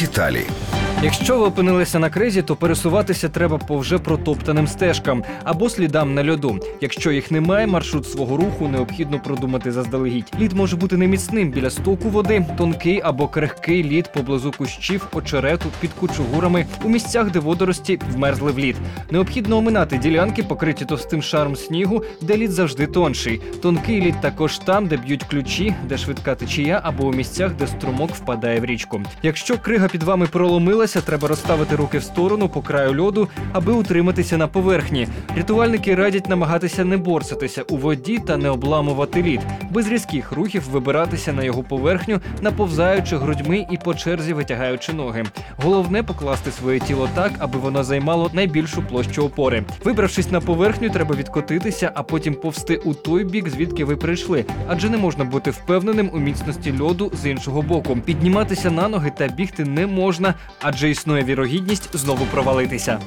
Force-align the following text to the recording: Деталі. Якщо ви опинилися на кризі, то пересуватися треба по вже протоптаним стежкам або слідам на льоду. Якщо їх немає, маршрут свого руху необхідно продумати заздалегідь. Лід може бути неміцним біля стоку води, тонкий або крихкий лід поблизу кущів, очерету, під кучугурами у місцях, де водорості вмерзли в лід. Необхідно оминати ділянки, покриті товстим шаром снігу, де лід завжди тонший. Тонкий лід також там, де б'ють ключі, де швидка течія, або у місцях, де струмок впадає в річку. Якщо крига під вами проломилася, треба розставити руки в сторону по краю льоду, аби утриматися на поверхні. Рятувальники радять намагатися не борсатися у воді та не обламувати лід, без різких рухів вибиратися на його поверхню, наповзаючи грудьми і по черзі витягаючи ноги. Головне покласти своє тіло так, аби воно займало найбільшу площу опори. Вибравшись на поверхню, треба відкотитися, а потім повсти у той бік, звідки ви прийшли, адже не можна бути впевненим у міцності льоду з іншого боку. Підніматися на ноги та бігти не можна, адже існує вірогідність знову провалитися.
Деталі. 0.00 0.46
Якщо 1.02 1.38
ви 1.38 1.46
опинилися 1.46 1.98
на 1.98 2.10
кризі, 2.10 2.42
то 2.42 2.56
пересуватися 2.56 3.28
треба 3.28 3.58
по 3.58 3.78
вже 3.78 3.98
протоптаним 3.98 4.66
стежкам 4.66 5.24
або 5.44 5.70
слідам 5.70 6.14
на 6.14 6.30
льоду. 6.30 6.58
Якщо 6.80 7.10
їх 7.10 7.30
немає, 7.30 7.66
маршрут 7.66 8.06
свого 8.06 8.36
руху 8.36 8.68
необхідно 8.68 9.20
продумати 9.20 9.72
заздалегідь. 9.72 10.32
Лід 10.40 10.52
може 10.52 10.76
бути 10.76 10.96
неміцним 10.96 11.50
біля 11.50 11.70
стоку 11.70 12.08
води, 12.08 12.46
тонкий 12.58 13.00
або 13.04 13.28
крихкий 13.28 13.84
лід 13.84 14.12
поблизу 14.12 14.52
кущів, 14.58 15.06
очерету, 15.12 15.68
під 15.80 15.90
кучугурами 15.92 16.66
у 16.84 16.88
місцях, 16.88 17.30
де 17.30 17.38
водорості 17.38 17.98
вмерзли 18.12 18.52
в 18.52 18.58
лід. 18.58 18.76
Необхідно 19.10 19.56
оминати 19.56 19.98
ділянки, 19.98 20.42
покриті 20.42 20.84
товстим 20.88 21.22
шаром 21.22 21.56
снігу, 21.56 22.02
де 22.22 22.36
лід 22.36 22.50
завжди 22.50 22.86
тонший. 22.86 23.40
Тонкий 23.62 24.00
лід 24.00 24.20
також 24.20 24.58
там, 24.58 24.86
де 24.86 24.96
б'ють 24.96 25.24
ключі, 25.24 25.74
де 25.88 25.98
швидка 25.98 26.34
течія, 26.34 26.80
або 26.84 27.04
у 27.04 27.12
місцях, 27.12 27.54
де 27.54 27.66
струмок 27.66 28.10
впадає 28.10 28.60
в 28.60 28.64
річку. 28.64 29.02
Якщо 29.22 29.58
крига 29.58 29.88
під 29.88 30.02
вами 30.02 30.26
проломилася, 30.86 31.00
треба 31.00 31.28
розставити 31.28 31.76
руки 31.76 31.98
в 31.98 32.02
сторону 32.02 32.48
по 32.48 32.62
краю 32.62 33.02
льоду, 33.02 33.28
аби 33.52 33.72
утриматися 33.72 34.36
на 34.36 34.48
поверхні. 34.48 35.08
Рятувальники 35.36 35.94
радять 35.94 36.28
намагатися 36.28 36.84
не 36.84 36.96
борсатися 36.96 37.62
у 37.62 37.76
воді 37.76 38.18
та 38.18 38.36
не 38.36 38.50
обламувати 38.50 39.22
лід, 39.22 39.40
без 39.70 39.88
різких 39.88 40.32
рухів 40.32 40.62
вибиратися 40.70 41.32
на 41.32 41.42
його 41.42 41.62
поверхню, 41.62 42.20
наповзаючи 42.40 43.16
грудьми 43.16 43.66
і 43.70 43.76
по 43.76 43.94
черзі 43.94 44.32
витягаючи 44.32 44.92
ноги. 44.92 45.24
Головне 45.56 46.02
покласти 46.02 46.50
своє 46.50 46.80
тіло 46.80 47.08
так, 47.14 47.32
аби 47.38 47.58
воно 47.58 47.84
займало 47.84 48.30
найбільшу 48.32 48.82
площу 48.82 49.24
опори. 49.24 49.64
Вибравшись 49.84 50.30
на 50.30 50.40
поверхню, 50.40 50.90
треба 50.90 51.14
відкотитися, 51.14 51.90
а 51.94 52.02
потім 52.02 52.34
повсти 52.34 52.76
у 52.76 52.94
той 52.94 53.24
бік, 53.24 53.48
звідки 53.48 53.84
ви 53.84 53.96
прийшли, 53.96 54.44
адже 54.68 54.90
не 54.90 54.96
можна 54.96 55.24
бути 55.24 55.50
впевненим 55.50 56.10
у 56.12 56.18
міцності 56.18 56.80
льоду 56.80 57.12
з 57.22 57.26
іншого 57.26 57.62
боку. 57.62 57.96
Підніматися 58.04 58.70
на 58.70 58.88
ноги 58.88 59.12
та 59.18 59.28
бігти 59.28 59.64
не 59.64 59.86
можна, 59.86 60.34
адже 60.60 60.90
існує 60.90 61.24
вірогідність 61.24 61.96
знову 61.96 62.24
провалитися. 62.24 62.98